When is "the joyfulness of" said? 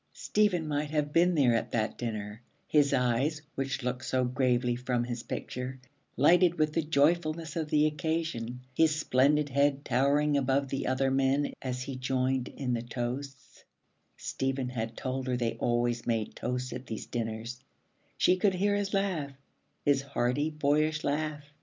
6.73-7.69